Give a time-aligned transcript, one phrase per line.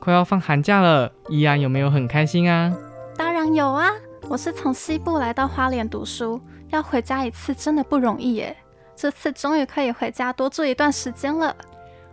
[0.00, 2.74] 快要放寒假了，依然有没有很开心啊？
[3.16, 3.90] 当然有啊！
[4.30, 6.40] 我是从西部来到花莲读书，
[6.70, 8.56] 要回家一次真的不容易耶。
[8.96, 11.54] 这次终于可以回家多住一段时间了。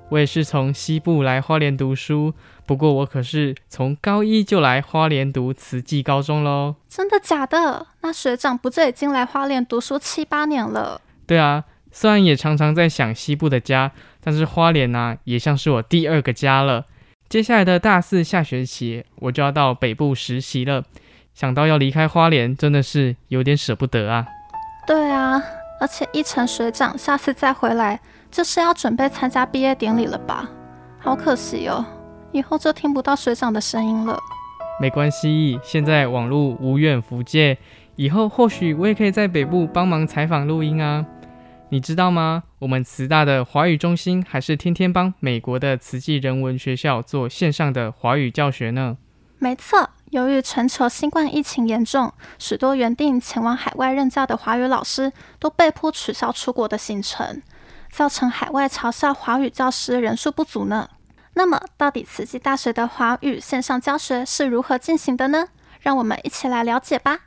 [0.09, 2.33] 我也是从西部来花莲读书，
[2.65, 6.75] 不过我可是从高一就来花莲读慈济高中喽。
[6.89, 7.87] 真的假的？
[8.01, 10.99] 那学长不就已经来花莲读书七八年了？
[11.25, 13.91] 对啊，虽然也常常在想西部的家，
[14.21, 16.85] 但是花莲啊，也像是我第二个家了。
[17.29, 20.83] 接下来的大四下学期，我就要到北部实习了。
[21.33, 24.25] 想到要离开花莲，真的是有点舍不得啊。
[24.87, 25.43] 对啊，
[25.81, 27.99] 而且一成学长下次再回来，
[28.31, 30.49] 就是要准备参加毕业典礼了吧？
[30.99, 31.85] 好可惜哦，
[32.31, 34.17] 以后就听不到学长的声音了。
[34.79, 37.57] 没关系，现在网络无远弗届，
[37.97, 41.05] 以后或许我也可以在北部帮忙采访录音啊。
[41.69, 42.43] 你知道吗？
[42.59, 48.97] 我们慈大的华语中心还是天天帮美国的慈济人文学校做线上的华语教学呢。
[49.37, 57.41] 没错，由于全球新冠疫情严重，许多原定前往海外任教的华语老师都被迫取消出国的行程，
[57.91, 60.89] 造成海外嘲笑华语教师人数不足呢。
[61.33, 65.49] 那么，到底慈济大学的华语线上教学是如何进行的呢？
[65.81, 67.19] 让我们一起来了解吧。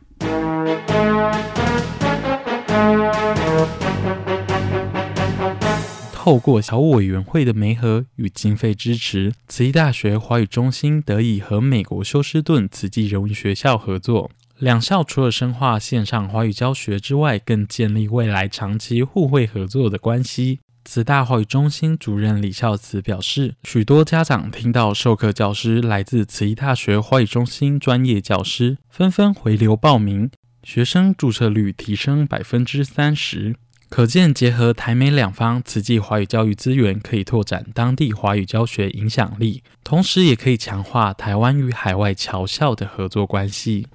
[6.30, 14.30] 透过小委员会的媒合与经费支持，慈济大学华语中心得以和美国休斯顿慈济人文学校合作。
[14.60, 20.60] 两校除了深化线上华语教学之外，更建立未来长期互惠合作的关系。
[20.84, 30.30] 慈大华语中心主任李孝慈表示，许多家长听到授课教师来自慈济大学华语中心专业教师，纷纷回流报名，
[30.62, 33.56] 学生注册率提升百分之三十。
[33.90, 43.88] 可见，结合台美两方慈济华语教育资源，可以拓展当地华语教学影响力，同时也可以强化台湾与海外侨校的合作关系。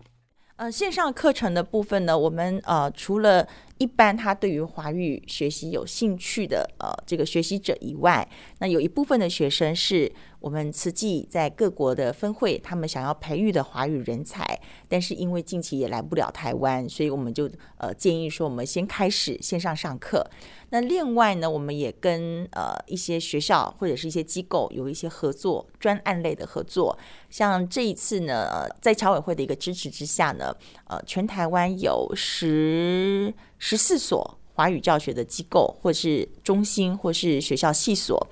[0.57, 3.47] 呃，线上课程的部分呢，我们呃除了
[3.77, 8.27] 一般他对于华语学习有兴趣的呃这个学习者以外，
[8.59, 10.11] 那有一部分的学生是
[10.45, 20.23] 我们慈济在各国的分会，他们想要培育的华语人才，但是因为近期也来不了台湾，所以我们就呃建议说，我们先开始线上上课。
[20.69, 26.95] 那另外呢，我们也跟呃一些学校或者是一些机构有一些合作，专案类的合作。
[27.31, 30.55] 像这一次呢，在侨委会的一个支持之下呢，
[30.87, 38.27] 呃，全台湾有十十四所华语教学的机构，或是中心，或是学校系所，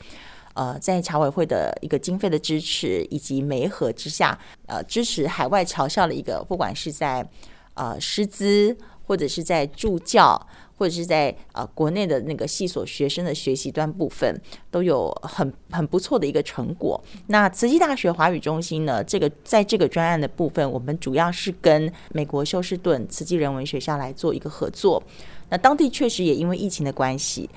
[0.54, 4.38] 呃，在侨委会的一个经费的支持以及媒合之下，
[4.68, 7.28] 呃，支持海外侨校的一个，不管是在
[7.74, 8.76] 呃师资
[9.06, 10.48] 或者是在助教。
[10.76, 14.36] 或者是在呃国内的那个系所学生的学习端部分
[14.72, 17.02] 都有很很不错的一个成果。
[17.28, 25.02] 那慈济大学华语中心呢，这个在这个专案的部分，我们主要是跟美国休斯顿慈济人文学校来做一个合作。
[25.50, 27.48] 那当地确实也因为疫情的关系，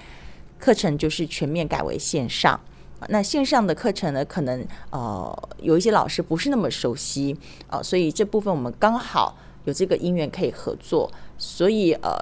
[0.58, 2.60] 课程就是全面改为线上。
[3.08, 7.36] 那线上的课程呢，可能呃有一些老师不是那么熟悉
[7.68, 12.16] 啊，呃，所以这部分我们刚好有这个因缘可以合作，所以呃。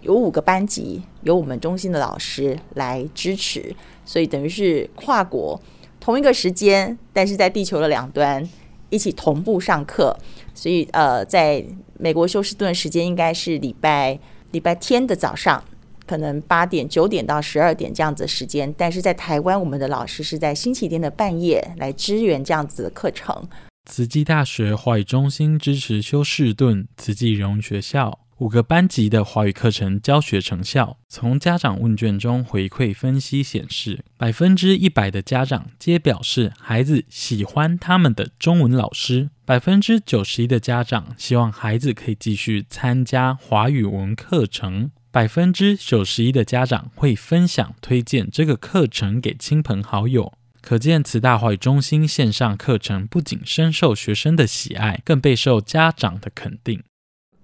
[0.00, 5.58] 有五个班级，由我们中心的老师来支持，所以等于是跨国
[6.00, 8.46] 同一个时间，但是在地球的两端
[8.90, 10.14] 一起同步上课。
[10.52, 11.64] 所以呃，在
[11.96, 14.18] 美国休斯顿时间应该是礼拜
[14.50, 15.62] 礼拜天的早上，
[16.06, 23.48] 可能八点九点到十二点这样子的时间，但是在台湾，我们的老师是在星期天的半夜来支援这样子的课程。
[23.90, 28.20] 慈济大学华语中心支持休士顿慈济人文学校。
[28.38, 50.32] 五个班级的华语课程教学成效，从家长问卷中回馈分析显示，百分之一百的家长皆表示孩子喜欢他们的中文老师，百分之九十一的家长希望孩子可以继续参加华语文课程，百分之九十一的家长会分享推荐这个课程给亲朋好友。
[50.60, 56.82] 可见慈大华语中心线上课程不仅深受学生的喜爱，更备受家长的肯定。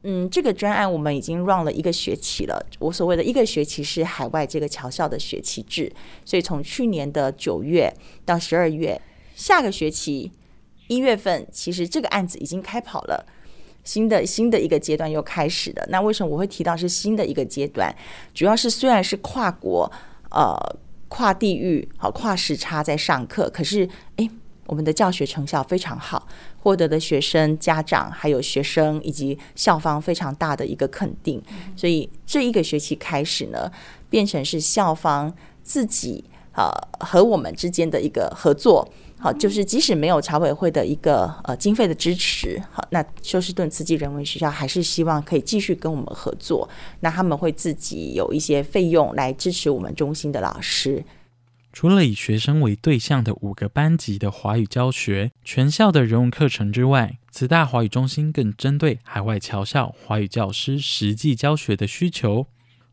[0.03, 2.67] 嗯，这个专案我们已经 run 了一个学期了。
[2.81, 5.93] 我所谓的一个学期是海外这个侨校的学期制，
[6.25, 7.95] 所以从去年的九月
[8.25, 9.01] 到十二月，
[9.37, 10.33] 下个学期
[10.89, 13.25] 一月份，其实这个案子已经开跑了，
[13.85, 15.87] 新的新的一个阶段又开始了。
[15.89, 17.95] 那为什么我会提到是新的一个阶段？
[18.35, 19.91] 主要是虽然是跨国，
[20.31, 20.55] 呃，
[21.09, 24.31] 跨地域，好跨时差在上课，可是诶，
[24.67, 26.29] 我们的教学成效非常好，
[26.59, 31.43] 获得的学生、家长还有学生以及校方非常大的一个肯定。
[31.77, 33.71] 所以这一个学期开始呢，
[34.09, 36.25] 变成是校方自己。
[36.53, 36.69] 呃，
[36.99, 38.87] 和我们之间的一个合作，
[39.21, 46.67] 好，就是即使没有侨委会的一个呃经费的支持，好，那休斯顿慈济人文学校还是希望可以继续跟我们合作。
[47.01, 51.05] 那他们会自己有一些费用来支持我们中心的老师。
[51.73, 62.47] 除了以学生为对象的五个班级的华语教学、全校的人文课程之外，慈大华语中心更针对海外侨校华语教师实际教学的需求，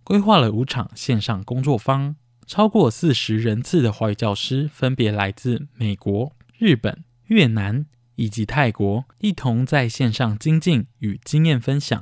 [0.04, 2.16] 规划了五场线上工作坊。
[2.48, 7.86] 超过四十人次的华语教师，分别来自美国、日本、越南
[8.16, 12.02] 以及泰国，一同在线上精进与经验分享。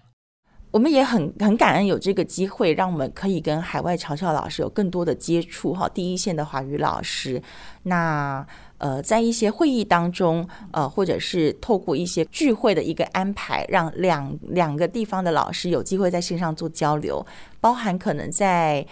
[0.69, 5.74] 我们也很很感恩有这个机会，让我们可以跟海外侨校老师有更多的接触。
[5.74, 7.41] 哈，第一线的华语老师，
[7.81, 8.45] 那
[8.77, 17.25] 呃，在一些会议当中，呃，或者是透过一些聚会的一个安排，让两两个地方的老师有机会在线上做交流，
[17.59, 18.86] 包含可能在。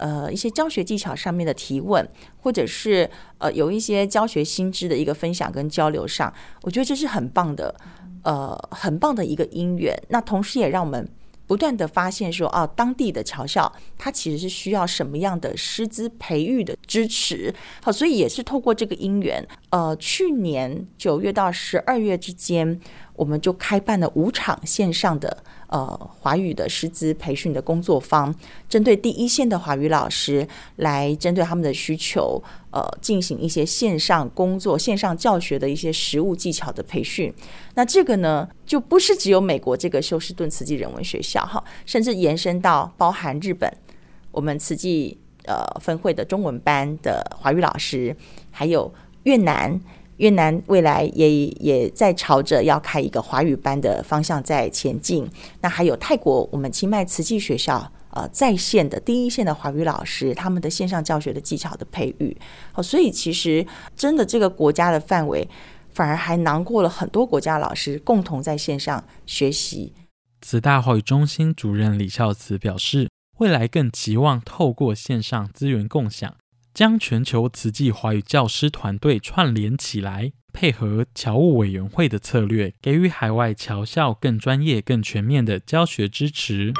[0.00, 2.08] 呃，一些教学技巧上面的提问，
[2.40, 6.32] 或者是呃，有一些教学新知的一个分享跟交流上，
[6.62, 7.74] 我觉得这是很棒的，
[8.22, 9.94] 呃，很棒的一个因缘。
[10.08, 11.06] 那同时也让我们
[11.46, 17.54] 不断的发现说，哦，当地的侨校它其实是需要什么样的师资培育的支持。
[17.82, 22.80] 好，所以也是透过这个因缘，呃，去年九月到十二月之间，
[23.14, 25.36] 我们就开办了五场线上的。
[25.70, 25.86] 呃，
[26.18, 28.34] 华语的师资培训的工作坊，
[28.68, 32.42] 针对第一线的华语老师来针对他们的需求，
[32.72, 37.32] 呃，进行一些线上工作、线上教学的一些实务技巧的培训。
[37.72, 43.72] 那这个呢，就不是只有美国这个休斯顿慈济人文学校哈，甚至延伸到包含日本，
[44.32, 48.16] 我们慈济呃分会的中文班的华语老师，
[48.50, 48.92] 还有
[49.22, 49.80] 越南。
[50.20, 55.26] 越南未来也也在朝着要开一个华语班的方向在前进。
[55.62, 62.36] 那还有泰国，我们清迈慈济学校，呃，在线的第一线的华语老师，他们的线上教学的技巧的培育。
[62.70, 65.48] 好，所以其实真的这个国家的范围，
[65.88, 69.94] 反而还囊括了很多国家老师共同在线上学习。
[70.42, 73.08] 慈大华语中心主任李孝慈表示，
[73.38, 76.34] 未来更期望透过线上资源共享。
[76.80, 86.72] 将全球慈济华语教师团队串联起来，配合侨务委员会的策略，给予海外侨校更专业、更全面的教学支持。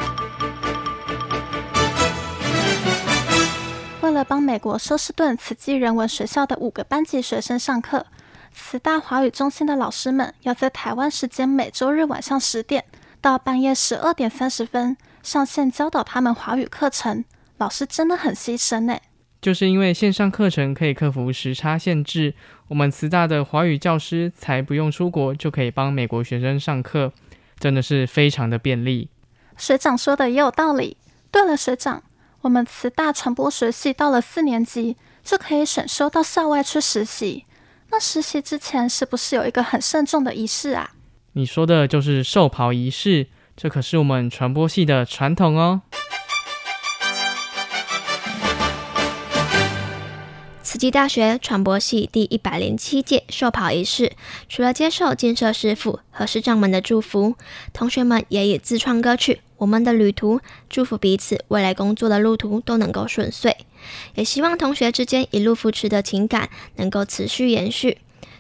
[4.00, 8.06] 为了帮美国休斯顿慈济人文学校的五个班级学生上课，
[8.55, 12.87] 慈大华语中心的老师们要在台湾时间每周日晚上十点
[13.20, 17.23] 到半夜十二点三十分上线教导他们华语课程。
[17.58, 18.97] 老师真的很牺牲呢。
[19.41, 22.35] 就是因为线上课程可以克服时差限制，
[22.69, 27.13] 我们慈大的华语教师才不用出国就可以帮美国学生上课，
[27.59, 29.09] 真的是非常的便利。
[29.57, 30.97] 学长说的也有道理。
[31.31, 32.03] 对了，学长，
[32.43, 37.45] 我们慈大传播学系到了四年级就可以选修到校外去实习，
[37.91, 40.91] 那实习之前是不是有一个很慎重的仪式啊？
[41.33, 45.83] 你说的就是授袍仪式，这可是我们传播系的传统哦。
[50.71, 54.12] 慈济大学传播系第一百零七届授袍仪式，
[54.49, 57.35] 除了接受建设师傅和师长们的祝福，
[57.73, 63.57] 同学们也以自创歌曲《我们的旅途》祝福彼此未来工作的路途都能够顺遂，
[64.15, 67.99] 也希望同学之间一路扶持的情感能够持续延续，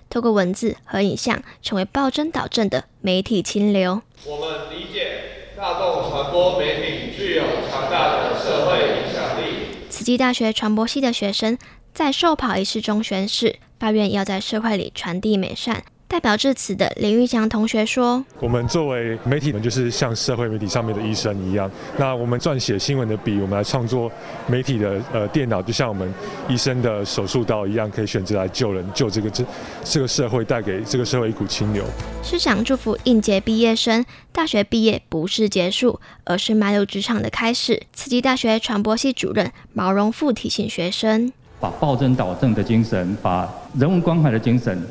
[0.08, 4.02] 透过文字和影像成为报真导正的媒体清流。
[4.24, 9.66] 我们理解大众传播媒体具有强大的社会影响力。
[9.88, 11.58] 慈济大学传播系的学生。
[11.92, 15.82] 在授跑仪式中宣誓，发愿要在社会里传递美善。
[16.08, 21.70] 代表致辞的林玉祥同学说：“我们作为媒体们，就是像社会媒体上面的医生一样。
[21.96, 24.10] 那我们撰写新闻的笔，我们来创作
[24.48, 26.12] 媒体的呃电脑，就像我们
[26.48, 29.44] 医生的手术刀一样，可以选择来救人，救这个这
[29.84, 31.84] 这个社会，带给这个社会一股清流。”
[32.24, 37.84] 师长祝福应届毕业生，大学毕业不是结束，而是迈入职场的开始。
[37.92, 41.32] 慈济大学传播系主任毛荣富提醒学生。
[41.60, 43.48] 把报真导正的精神，把
[43.78, 44.82] 人文关怀的精神，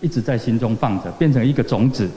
[0.00, 2.08] 一直在心中放着，变成一个种子。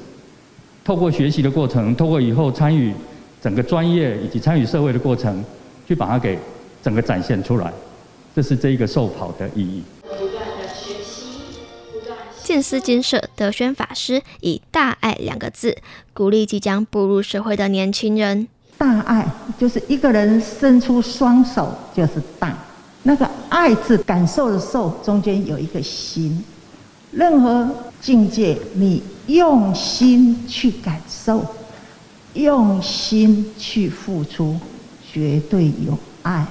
[0.83, 2.93] 透过学习的过程，透过以后参与
[3.41, 5.43] 整个专业以及参与社会的过程，
[5.87, 6.39] 去把它给
[6.81, 7.71] 整个展现出来。
[8.33, 9.83] 这是这一个受跑的意义。
[10.03, 11.59] 不断的学习，
[11.91, 15.77] 不断静思金舍德宣法师以“大爱”两个字
[16.13, 18.47] 鼓励即将步入社会的年轻人。
[18.77, 19.27] 大爱
[19.57, 22.57] 就是一个人伸出双手就是大，
[23.01, 26.43] 那个爱字感受的受中间有一个心，
[27.11, 27.67] 任何
[28.01, 31.45] 境界你用心去感受，
[32.33, 34.59] 用心去付出，
[35.11, 36.45] 绝对有爱。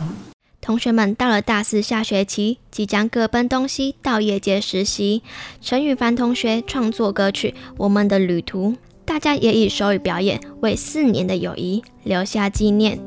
[0.61, 5.23] 同学们到了大四下学期，即将各奔东西到业界实习。
[5.61, 8.73] 陈羽凡同学创作歌曲《我们的旅途》，
[9.05, 12.99] 大家也以手语表演为四年的友谊留下纪念。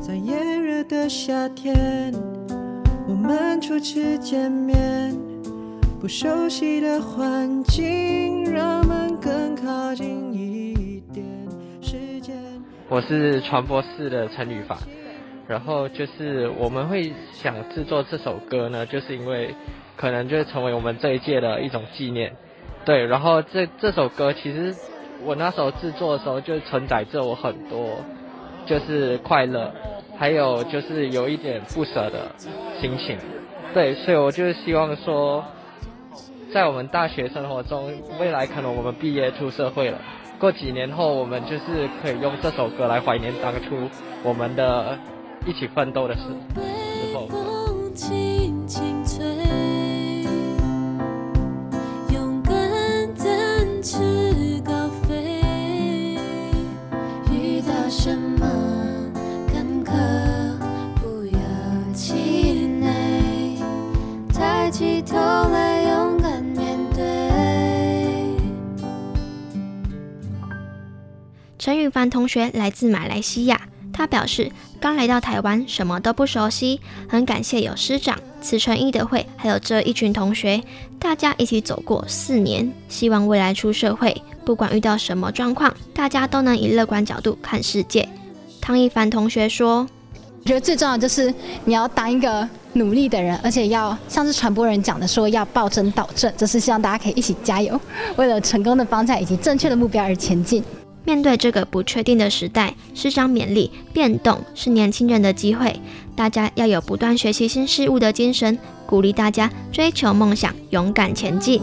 [0.00, 2.12] 在炎热的夏天，
[3.10, 5.12] 我们初次见面，
[6.00, 11.26] 不熟悉的环境让我们更靠近一点。
[11.82, 12.36] 时间，
[12.88, 14.78] 我是传播室的陈羽凡。
[15.48, 19.56] 然后就是我们会想制作这首歌呢，就是因为
[19.96, 22.32] 可能就成为我们这一届的一种纪念，
[22.84, 23.04] 对。
[23.06, 24.72] 然后这这首歌其实
[25.24, 27.96] 我那时候制作的时候就承载着我很多，
[28.66, 29.74] 就是快乐，
[30.20, 32.30] 还有就是有一点不舍的
[32.78, 33.16] 心情，
[33.72, 33.94] 对。
[33.94, 35.42] 所以我就是希望说，
[36.52, 39.98] 在我们大学生活中，未来可能我们毕业出社会了，
[40.38, 43.88] 过几年后我们就是可以用这首歌来怀念当初
[44.22, 44.98] 我们的。
[45.46, 46.20] 一起奋斗的事
[71.90, 73.60] 凡同学来自马来西亚，
[73.92, 74.50] 他表示。
[74.80, 80.62] 刚来到台湾，什么都不熟悉，很感谢有师长、慈诚义德会，还有这一群同学，
[80.98, 82.72] 大家一起走过四年。
[82.88, 88.08] 希望未来出社会，不管遇到什么状况，大家都能以乐观角度看世界。
[88.58, 89.86] 汤一凡同学说
[90.42, 91.30] ：“我觉得最重要就是
[91.66, 97.78] 你要当一个努力的人，而且要像是传播人讲的说，要暴政导正，就是希望大家可以一起加油，
[98.16, 100.64] 为了成功的方向以及正确的目标而前进。”
[101.10, 105.74] 面对这个不确定的时代，师长勉励，变动是年轻人的机会。
[106.14, 111.60] 大家要有不断学习新事物的精神，鼓励大家追求梦想，勇敢前进。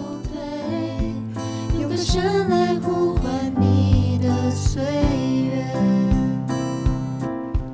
[1.81, 5.65] 有个神来呼唤你的岁月。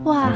[0.03, 0.31] 哇，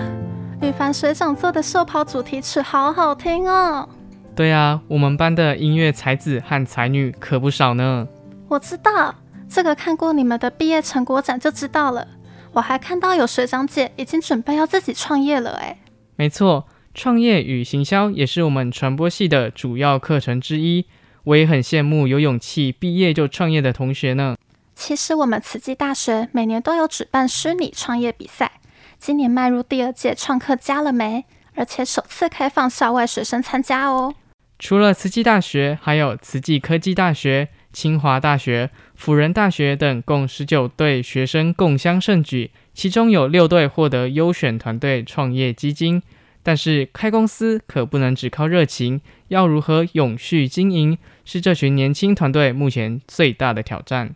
[0.59, 3.87] 羽凡水长做的寿袍主题曲好好听哦！
[4.35, 8.07] 对啊，我们班的音乐才子和才女可不少呢。
[8.49, 9.13] 我知道。
[9.49, 12.07] 这个看过你们的毕业成果展就知道了。
[12.53, 15.77] 我还看到有学长姐已经准备要自己创业了，哎，
[16.15, 20.85] 没错，创业与行销也是我们传播系的主要课程之一。
[21.23, 24.35] 我也很羡慕有勇气毕业就创业的同学呢。
[24.75, 28.53] 其实我们慈济大学每年都有举办虚拟创业比赛，
[28.97, 31.25] 今年迈入第二届创客家了没？
[31.55, 34.13] 而且首次开放校外学生参加哦。
[34.59, 37.49] 除了慈济大学，还有慈济科技大学。
[37.73, 46.01] 清华大学、辅仁大学等共十九队学生共襄盛举，其中有六队获得优选团队创业基金。
[46.41, 54.15] 但是开公司可不能只靠热情，要如何永续经营，是这群年轻团队目前最大的挑战。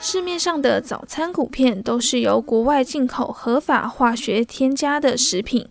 [0.00, 5.66] 市面上的早餐谷片都是由国外进口合法化学添加的食品。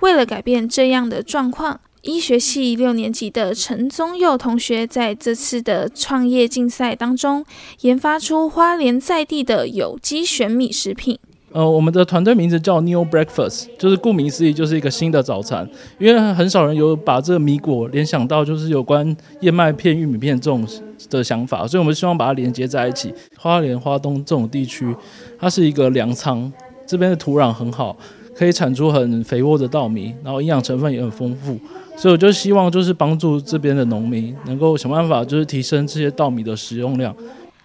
[0.00, 7.44] 为了改变这样的状况，医学系六年级的陈宗佑同学在这次的创业竞赛当中，
[7.80, 11.18] 研发出花莲在地的有机玄米食品。
[11.50, 15.68] 呃，我们的团队名字叫 New Breakfast，就是顾名思义，就是一个新的早餐。
[15.98, 20.64] 因为很少人有把这个米果联想到就是有关燕麦片、玉米片这种
[21.08, 23.12] 的想法，所以我们希望把它连接在一起。
[23.36, 24.94] 花莲、花东这种地区，
[25.40, 26.52] 它是一个粮仓，
[26.86, 27.96] 这边的土壤很好。
[28.38, 31.58] 可以产出很肥沃的稻米，然后营养成分也很丰富，
[31.96, 37.12] 所以我就希望就是帮助这边的农民能够想办法，就是提升这些稻米的使用量。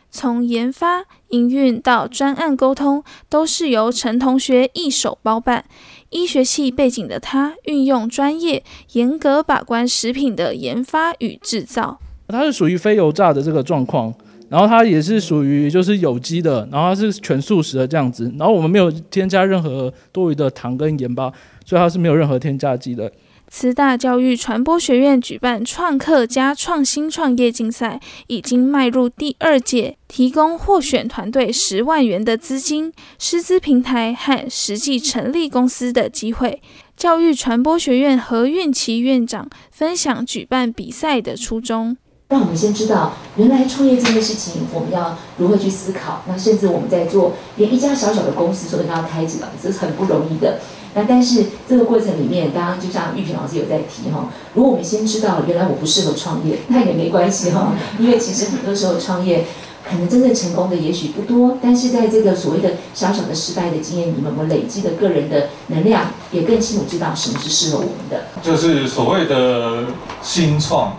[0.10, 5.66] 从研发、营运到专案沟通，都是由陈同学一手包办。
[6.10, 8.64] 医学系背景的他，运用专业，
[8.94, 12.00] 严格把关食品的研发与制造。
[12.28, 14.12] 它是属于非油炸的这个状况。
[14.54, 21.34] 然后它也是属于就是有机的，然后它是全素食的这样子，然后我们没有添加任何多余的糖跟盐巴，
[21.66, 23.12] 所以它是没有任何添加剂的。
[23.48, 36.62] 慈大教育传播学院举办创客加创新创业竞赛，已经迈入第二届，提供获选团队十万元的资金、师资平台和实际成立公司的机会。
[36.96, 41.98] 教育传播学院何运琪院长分享举办比赛的初衷。
[42.34, 46.24] 让我们先知道，原来创业这件事情，我们要如何去思考。
[46.26, 50.58] 那甚至我们在做，连一家小小的公司，说要开起来，这是很不容易的。
[50.96, 59.46] 那但是这个过程里面，刚刚就像玉萍老师有在提哈，如果我们先知道原来我不适合创业，那也没关系哈，因为其实很多时候创业
[59.88, 68.26] 可能真正成功的也许不多，但是在这个所谓的小小的失败的经验里面，我们累积的个人的能量，也更清楚知道什么是适合我们的。
[68.42, 69.86] 就是所谓的
[70.24, 70.96] 新创，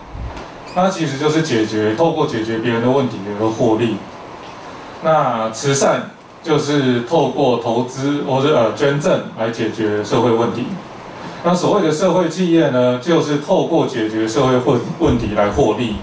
[0.75, 3.95] 它其实就是解决透过解决别人的问题而获利。
[5.03, 6.11] 那慈善。
[6.45, 10.67] 就是透过投资或者呃捐赠来解决社会问题。
[11.43, 15.95] 那所谓的社会企业呢，就是透过解决社会问问题来获利，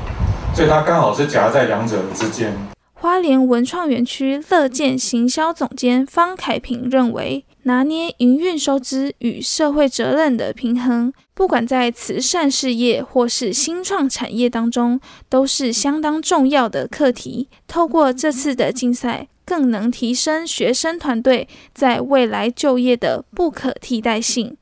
[0.53, 2.53] 所以它刚好是夹在两者之间。
[2.95, 17.49] 花莲文创园区乐见行销总监方凯平认为，拿捏营运收支与社会责任的平衡，不管在慈善事业或是新创产业当中，都是相当重要的课题。
[17.67, 19.29] 透过这次的竞赛。
[19.45, 24.57] 更能提升学生团队在未来就业的不可替代性。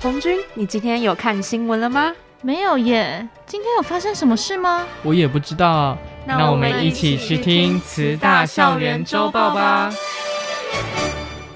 [0.00, 2.14] 红军，你今天有看新闻了吗？
[2.42, 3.26] 没有耶。
[3.46, 4.86] 今天有发生什么事吗？
[5.02, 5.96] 我也不知道。
[6.26, 9.90] 那我们一起去听慈大校园周报吧。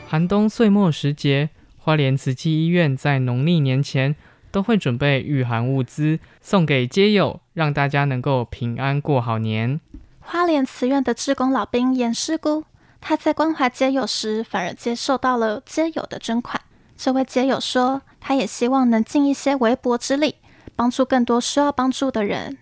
[0.08, 4.14] 寒冬岁末时节，花莲慈济医院在农历年前
[4.50, 9.80] 都会准备御寒物资送给街友，让大家能够平安过好年。
[10.20, 12.64] 花莲慈院的志工老兵严师姑，
[13.00, 16.60] 他在关怀街友时，反而接受到了街友的捐款。
[16.96, 20.36] 这位街友说，他也希望能尽一些微薄之力，
[20.74, 22.58] 帮助更多需要帮助的人。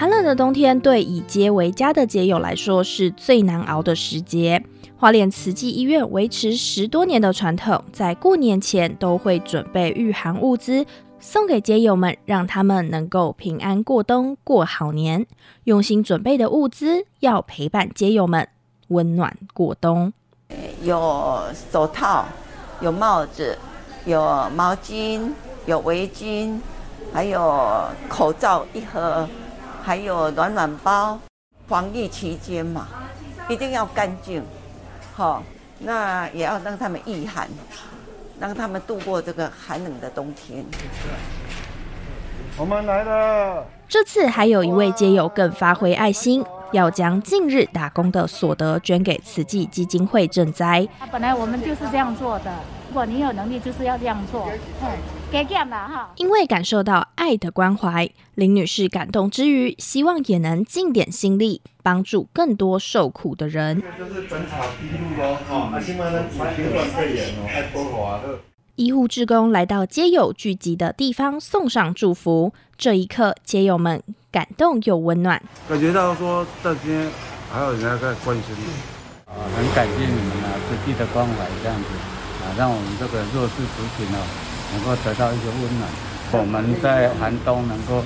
[0.00, 4.64] 寒冷的冬天，对以街为家的街友来说，是最难熬的时节。
[4.96, 10.86] 花莲慈济医院维持十多年的传统，在过年前都会准备御寒物资。
[11.18, 15.26] 送给街友们，让他们能够平安过冬，过好年。
[15.64, 18.48] 用心准备的物资，要陪伴街友们
[18.88, 20.10] 温暖过冬。
[20.82, 22.24] 有手套，
[22.80, 23.58] 有帽子，
[24.06, 24.18] 有
[24.56, 25.30] 毛巾，
[25.66, 26.58] 有围巾，
[27.12, 29.28] 还有口罩一盒，
[29.90, 31.18] 还有暖暖包。
[31.66, 32.86] 防疫期间嘛，
[33.48, 34.40] 一定要干净，
[35.16, 35.42] 好，
[35.80, 37.48] 那也要让他们御寒。
[38.38, 40.64] 让他们度过这个寒冷的冬天。
[42.56, 43.66] 我们来了。
[43.88, 50.86] 这次还有一位街友更发挥爱心，要将近日打工的所得捐给慈济基金会赈灾。
[51.10, 52.54] 本来我们就是这样做的，
[52.90, 54.50] 如果你有能力，就是要这样做。
[55.30, 56.10] 给给嘛哈。
[56.16, 63.80] 因为感受到爱的关怀，林女士感动之余，希望也能尽点心力，帮助更多受苦的人。
[68.74, 72.52] 医护志工来到街友聚集的地方，送上祝福。
[72.76, 77.08] 这一刻，街友们感动又温暖，感觉到说，这边
[77.52, 81.84] 还有人在关心你，啊，很感谢你们啊，慈济的关怀，这样子
[82.50, 84.18] 啊，让我们这个弱势族群哦，
[84.72, 85.88] 能够得到一些温暖。
[86.32, 87.98] 我们在寒冬能够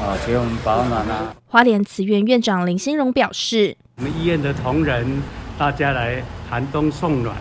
[0.00, 1.34] 啊，给我们保暖啊。
[1.46, 5.22] 花莲慈院院长林新荣表示：“我们医院的同仁，
[5.58, 7.36] 大家来寒冬送暖，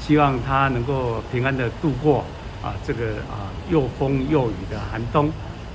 [0.00, 2.24] 希望他能够平安的度过
[2.62, 5.28] 啊这个啊又风又雨的寒冬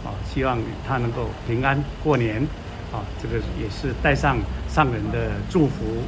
[0.03, 2.41] 啊，希望他能够平安过年
[2.91, 4.37] 啊，这个也是带上
[4.69, 6.03] 上人的祝福。”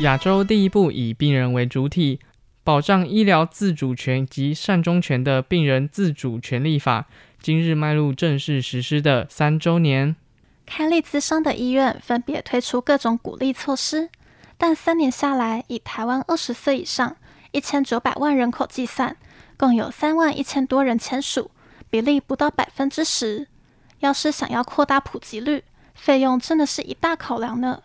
[0.00, 2.20] 亚洲第一部以病人为主体，
[2.62, 7.06] 保障医疗自主权及善终权的病人自主权利法，
[7.40, 10.14] 今日迈入正式实施的三周年。
[10.66, 14.10] 开立咨商的医院分别推出各种鼓励措施，
[14.58, 17.16] 但三年下来，以台湾二十岁以上
[17.52, 19.16] 一千九百万人口计算，
[19.56, 21.50] 共有三万一千多人签署，
[21.88, 23.48] 比例不到百分之十。
[24.00, 27.82] 要是想要扩大普及率，费用真的是一大考量呢。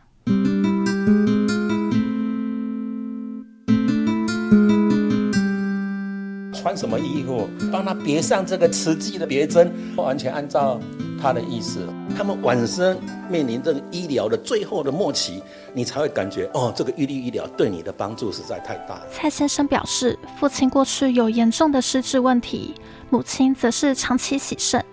[6.61, 10.79] 穿什么衣服，帮他别上这个慈济的别针，完全按照
[11.19, 11.79] 他的意思。
[12.15, 12.95] 他们晚生
[13.27, 15.41] 面临这个医疗的最后的末期，
[15.73, 19.01] 你才会感觉哦，这个预立医疗对你的帮助实在太大。
[19.11, 22.75] 蔡先生表示，父亲过去有严重的失智问题，
[23.09, 24.83] 母亲则是长期洗肾。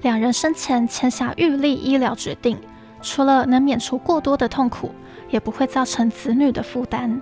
[0.00, 2.56] 两人生前签下预立医疗决定，
[3.02, 4.90] 除了能免除过多的痛苦，
[5.28, 7.20] 也不会造成子女的负担。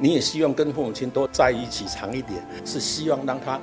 [0.00, 3.60] 你也希望跟父母亲多在一起长一点，是希望让他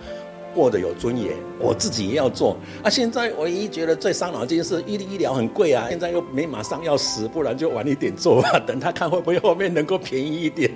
[0.53, 1.33] 过得有尊严。
[1.59, 2.55] 我自己也要做。
[2.83, 10.71] 啊，现在唯一觉得最伤脑筋是预立医疗很贵啊，现在又没马上要死，不然就晚一点做吧，等他看会不会后面能够便宜一点。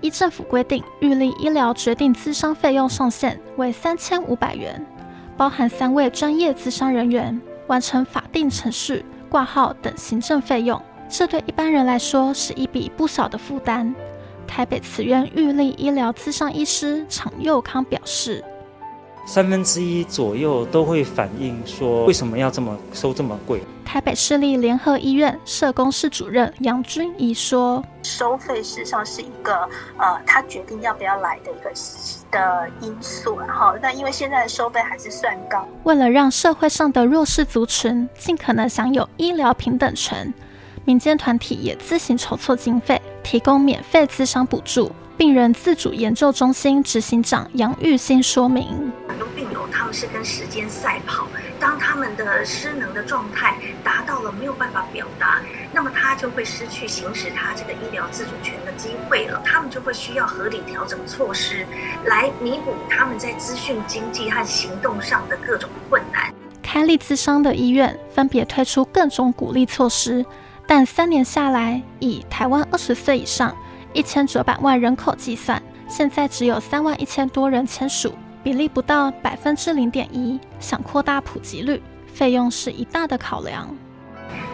[0.00, 4.84] 依政府规定，预立医疗决定咨商费用上限为三千五百元。
[5.36, 13.94] 包含三位专业咨商人员完成法定程序、挂号等行政费用，这对一般人来说是一笔不小的负担。
[14.48, 18.42] 台北慈院玉立医疗咨商医师常佑康表示。
[19.26, 23.60] 三分之一左右都会反映说，为什么要这么收这么贵？
[23.84, 31.70] 台北市立联合医院社工室主任杨君怡说：“收费事实上是一个呃，他决定要不要来的一个
[32.30, 35.68] 的因素，然后那因为现在的收费还是算高。
[35.84, 40.32] 为了让社会上的弱势族群尽可能享有医疗平等权，
[40.86, 42.98] 民间团体也自行筹措经费，
[43.28, 48.64] 提供免费咨商补助。”病人自主研究中心执行长杨玉新说明：
[49.08, 51.26] 很多病友他们是跟时间赛跑，
[51.58, 59.42] 当他们的失能的状态达到了没有办法表达，那么他就会失去行使他这个医疗自主权的机会了。
[59.44, 61.66] 他们就会需要合理调整措施
[62.06, 66.32] 来弥补他们在资讯经济和行动上的各种困难。
[66.62, 70.24] 开立资商的医院分别推出各种鼓励措施，
[70.68, 73.56] 但三年下来，以台湾二十岁以上。
[73.94, 78.12] 一千九百万人口计算，现在只有三万一千多人签署，
[78.44, 80.38] 比例不到百分之零点一。
[80.60, 83.74] 想扩大普及率，费用是一大的考量。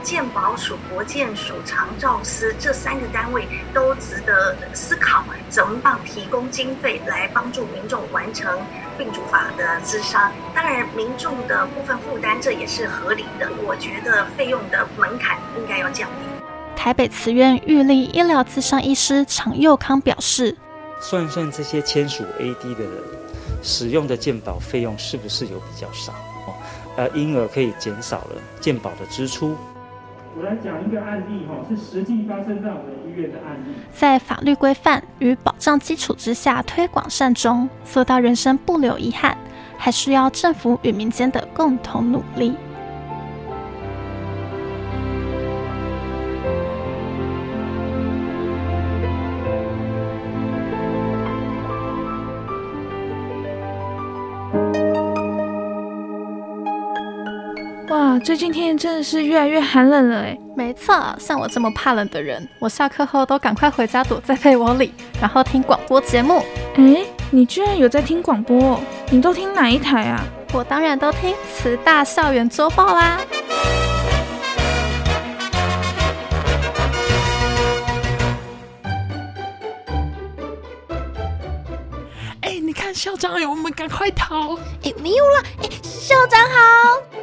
[0.04, 8.60] 健保署、国健署、长照司这三个单位都值得思考，怎么帮提供经费来帮助民众完成
[8.98, 10.30] 病主法的咨商。
[10.54, 13.50] 当然，民众的部分负担这也是合理的。
[13.66, 16.44] 我觉得费用的门槛应该要降低。
[16.76, 20.54] 台北慈院玉立医疗咨商医师常佑康表示
[21.00, 22.92] ：“算算这些签署 AD 的人
[23.62, 26.12] 使用的健保费用是不是有比较少？
[26.96, 29.56] 呃，因而可以减少了健保的支出。”
[30.36, 33.72] 我来讲一个案例哈，是实际发生在我们医院的案例。
[33.92, 39.36] 在法律规范与保障基础之下推广善终，做到人生不留遗憾，
[39.78, 42.54] 还需要政府与民间的共同努力。
[58.24, 60.38] 最近天气真的是越来越寒冷了哎。
[60.56, 66.42] 没错，像我这么怕冷的人，我下课后都赶快回家躲在被窝里，然后听广播节目。
[66.76, 68.80] 哎，你居然有在听广播？
[69.10, 70.24] 你都听哪一台啊？
[70.52, 73.20] 我当然都听慈大校园周报啦。
[82.40, 84.54] 哎，你看校长有，我们赶快逃！
[84.84, 85.44] 哎，没有了。
[85.62, 87.13] 哎，校长好。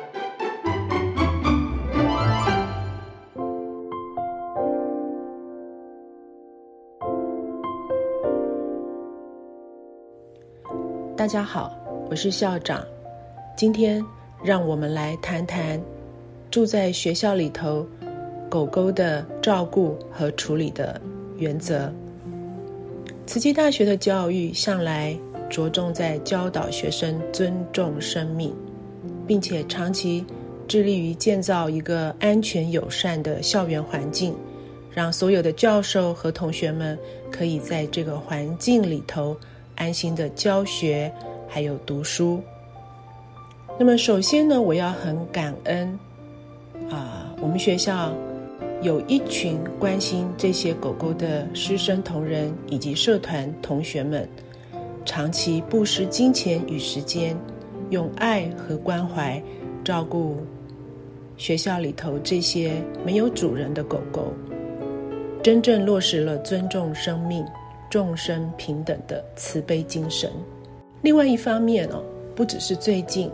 [11.22, 11.72] 大家好，
[12.10, 12.84] 我是校长。
[13.56, 14.04] 今天
[14.44, 15.80] 让我们来谈谈
[16.50, 17.88] 住在学校里头
[18.50, 21.00] 狗狗的照顾和处理的
[21.38, 21.94] 原则。
[23.28, 25.16] 慈济大学的教育向来
[25.48, 28.52] 着重在教导学生尊重生命，
[29.28, 30.26] 并且长期
[30.68, 34.36] 致力于建造一个安全友善的校园环境，
[34.90, 36.98] 让所有的教授和同学们
[37.30, 39.38] 可以在这个环境里头。
[39.76, 41.12] 安心的教学，
[41.48, 42.42] 还有读书。
[43.80, 46.00] 那么，首先呢，我要很感恩
[46.90, 48.14] 啊，我们学校
[48.82, 54.28] 有一群关心这些狗狗的师生同仁以及社团同学们，
[55.06, 57.36] 长期不失金钱与时间，
[57.90, 59.42] 用爱和关怀
[59.84, 60.38] 照顾
[61.38, 64.32] 学校里头这些没有主人的狗狗，
[65.42, 67.44] 真正落实了尊重生命。
[67.92, 70.32] 众生平等的慈悲精神。
[71.02, 72.02] 另外一方面哦，
[72.34, 73.30] 不只是最近，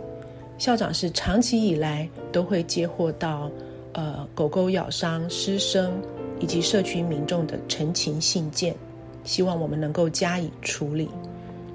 [0.58, 3.50] 校长是长期以来都会接获到
[3.92, 6.02] 呃狗狗咬伤师生
[6.40, 8.74] 以及社区民众的陈情信件，
[9.22, 11.08] 希望我们能够加以处理。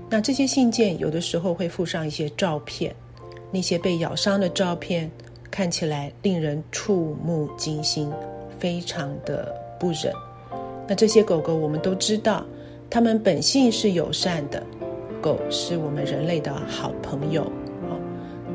[0.10, 2.94] 那这些信件有的时候会附上一些照片，
[3.50, 5.10] 那些被咬伤的照片
[5.50, 8.12] 看起来令人触目惊心，
[8.60, 10.14] 非常的不忍。
[10.86, 12.46] 那这些狗狗我们都知道，
[12.94, 14.62] 它们本性是友善的，
[15.20, 17.52] 狗是我们人类的好朋友。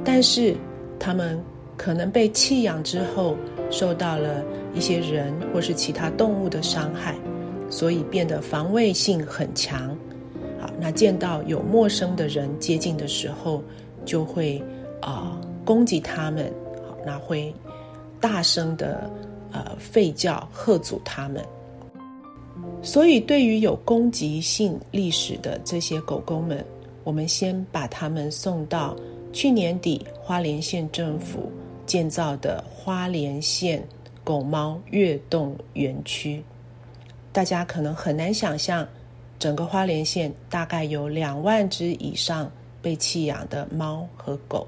[0.04, 0.54] 但是
[0.96, 1.42] 它们
[1.76, 3.36] 可能被弃养之后，
[3.68, 7.16] 受到了一些人或是其他动物的伤害，
[7.68, 9.88] 所以变得防卫性很强。
[10.60, 13.60] 好，那见到有陌生的人接近的时候，
[14.04, 14.62] 就会
[15.00, 16.44] 啊、攻击他们，
[16.88, 17.52] 好，那会
[18.20, 19.10] 大声的
[19.50, 21.44] 呃吠叫吓阻他们。
[22.82, 26.64] 所以，对于有攻击性历史的这些狗狗们，
[27.04, 28.96] 我们先把它们送到
[29.32, 31.50] 去年底花莲县政府
[31.86, 33.86] 建造的花莲县
[34.24, 36.42] 狗猫跃动园区。
[37.32, 38.86] 大家可能很难想象，
[39.38, 44.66] 整个花莲县大概有两万只以上被弃养的猫和狗。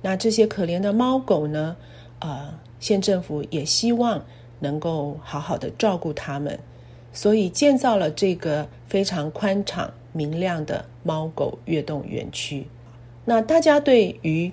[0.00, 1.76] 那这些可怜的猫狗呢？
[2.20, 4.20] 呃，县政府也希望
[4.58, 6.58] 能够好好的照顾它们。
[7.18, 12.64] 所以建造了这个非常宽敞明亮的猫狗跃动园区。
[13.24, 14.48] 那大家对于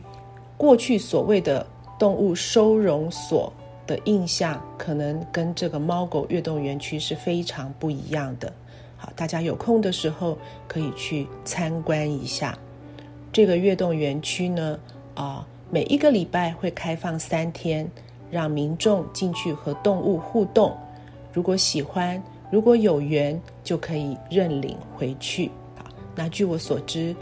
[0.58, 1.64] 过去所谓的
[2.00, 3.54] 动物收容所
[3.86, 8.52] 的印象，可能跟这个猫狗跃动园区是非常不一样的。
[8.98, 10.36] 好，大家有空的时候
[10.68, 12.58] 可以去参观一下
[13.32, 14.80] 这个跃动园区呢。
[15.14, 17.88] 啊，每一个礼拜会开放三天，
[18.32, 20.76] 让民众进去和动物互动。
[21.32, 22.20] 如果喜欢。
[22.52, 25.52] 如果有缘，就可以认领回去。
[26.16, 27.16] 那据我所知，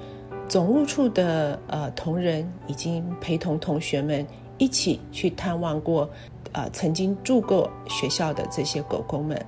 [0.47, 4.25] 总务处的呃同仁已经陪同同学们
[4.57, 6.07] 一起去探望过，
[6.51, 9.43] 呃曾经住过学校的这些狗狗们。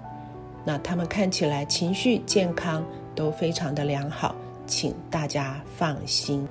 [0.63, 2.83] 那他们看起来情绪健康
[3.13, 4.33] 都非常的良好，
[4.65, 6.47] 请大家放心。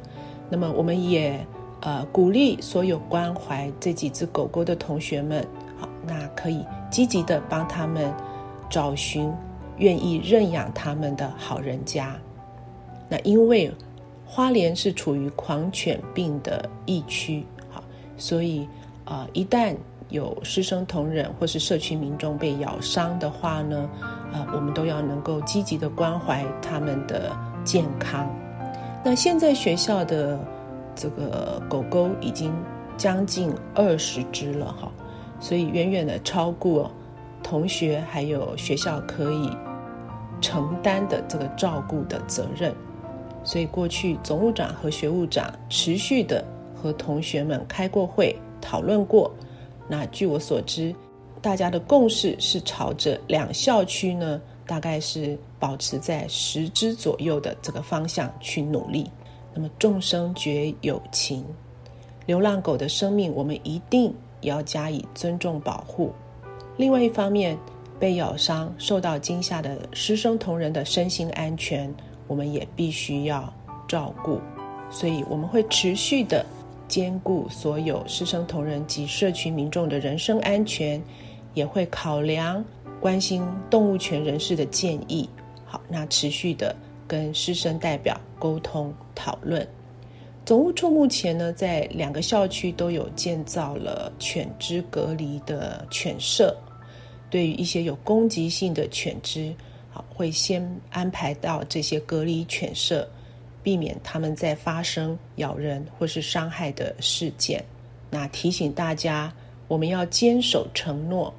[0.48, 1.44] 那么我们也
[1.80, 5.44] 呃鼓励所有关怀这几只狗狗的同学们，
[5.76, 8.14] 好，那可以积极的帮他们。
[8.74, 9.32] 找寻
[9.76, 12.16] 愿意认养他们的好人家。
[13.08, 13.72] 那因为
[14.26, 17.80] 花莲是处于狂犬病的疫区，好，
[18.16, 18.64] 所以
[19.04, 19.76] 啊、呃，一旦
[20.08, 23.88] 有师生同仁或是社区民众被咬伤的话呢，
[24.32, 27.30] 呃，我们都要能够积极的关怀他们的
[27.62, 28.28] 健康。
[29.04, 30.36] 那现在学校的
[30.96, 32.52] 这个狗狗已经
[32.96, 34.90] 将近二十只了哈，
[35.38, 36.90] 所以远远的超过。
[37.44, 39.50] 同学还有学校可以
[40.40, 42.74] 承担的这个照顾的责任，
[43.44, 49.30] 所以过去总务长和学务长持续的和同学们开过会讨论过。
[49.86, 50.94] 那据我所知，
[51.42, 59.10] 大家的共识是朝着两校区呢，大概是保持在十只左右的这个方向去努力。
[59.54, 61.44] 那么众生皆有情，
[62.26, 66.12] 流浪狗的生命我们一定要加以尊重保护。
[66.76, 67.56] 另外一方面，
[68.00, 71.92] 被咬伤、受到惊吓的师生同仁的身心安全，
[72.26, 73.52] 我们也必须要
[73.86, 74.40] 照顾。
[74.90, 76.44] 所以，我们会持续的
[76.88, 81.02] 兼顾所有师生同仁及社区民众的人身安全，
[81.54, 82.62] 也会考量
[83.00, 85.28] 关心动物权人士的建议。
[85.64, 86.74] 好，那持续的
[87.06, 89.66] 跟师生代表沟通讨论。
[90.44, 96.54] 总务处目前呢，在两个校区都有建造了犬只隔离的犬舍。
[97.30, 99.54] 对于一些有攻击性的犬只，
[99.90, 103.08] 好，会先安排到这些隔离犬舍，
[103.62, 107.64] 避免他们再发生咬人或是伤害的事件。
[108.10, 109.32] 那提醒大家，
[109.66, 111.32] 我们要坚守承诺，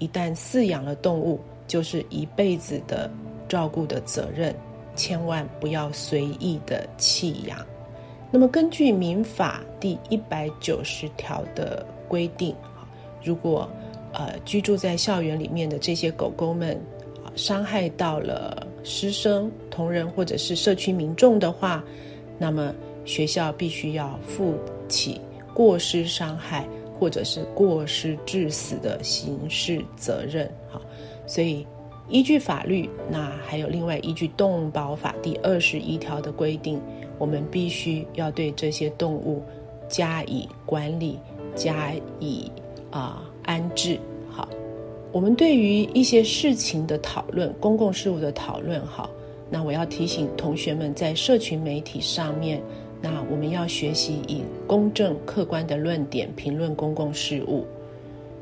[0.00, 3.08] 一旦饲养了动物，就是一辈子的
[3.48, 4.52] 照顾的责任，
[4.96, 7.64] 千万不要随意的弃养。
[8.30, 12.54] 那么，根据民法第一百九十条的规定，
[13.24, 13.68] 如果
[14.12, 16.74] 呃，居住在校园里面的这些狗狗们，
[17.24, 21.84] 啊，伤害到了师生、同仁或者是社区民众的话，
[22.38, 24.54] 那么学校必须要负
[24.88, 25.20] 起
[25.54, 26.66] 过失伤害
[26.98, 30.50] 或者是过失致死的刑事责任。
[30.70, 30.80] 好，
[31.26, 31.66] 所以
[32.08, 36.80] 依据法律，那还有另外依据《动保法》第二十一条的规定，
[37.18, 39.42] 我们必须要对这些动物
[39.88, 41.18] 加以管理，
[41.54, 42.50] 加以
[42.90, 43.24] 啊。
[43.44, 44.46] 安置好，
[45.10, 49.08] 我们对于一些事情的讨论，公共事务的讨论好，
[49.48, 52.62] 那我要提醒同学们，在社群媒体上面，
[53.00, 57.64] 那我们要学习以公正客观的论点评论公共事务。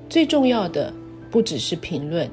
[0.08, 0.92] 最重要的
[1.30, 2.28] 不只是评论，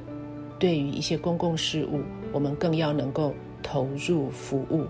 [0.58, 2.00] 对于一些公共事务，
[2.32, 4.84] 我们更要能够投入服务。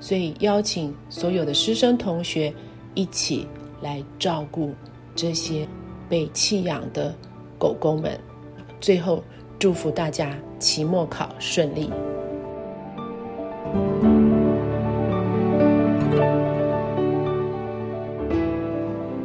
[0.00, 2.52] 所以邀请所有的师生同学
[2.94, 3.46] 一起
[3.82, 4.72] 来照顾
[5.14, 5.68] 这些
[6.08, 7.14] 被弃养的
[7.58, 8.18] 狗狗们。
[8.80, 9.22] 最后，
[9.58, 11.90] 祝福大家期末考顺利。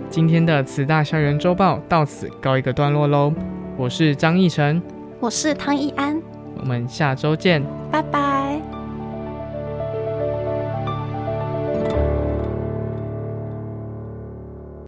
[0.10, 3.34] 今天的慈大校园周报到此告一个段落喽。
[3.78, 4.82] 我是张义成，
[5.20, 6.22] 我是汤一安，
[6.58, 7.62] 我们下周见，
[7.92, 8.45] 拜拜。